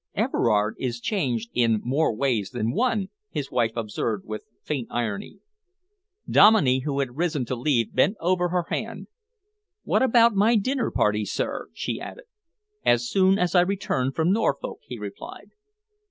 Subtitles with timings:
[0.15, 5.41] "Everard is changed in more ways than one," his wife observed, with faint irony.
[6.27, 9.05] Dominey, who had risen to leave, bent over her hand.
[9.83, 12.25] "What about my dinner party, sir?" she added.
[12.83, 15.51] "As soon as I return from Norfolk," he replied.